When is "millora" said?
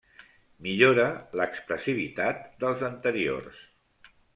0.67-1.05